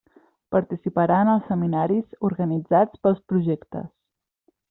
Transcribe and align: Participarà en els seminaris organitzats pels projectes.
Participarà 0.53 1.17
en 1.25 1.29
els 1.33 1.43
seminaris 1.49 2.17
organitzats 2.31 3.05
pels 3.05 3.23
projectes. 3.35 3.87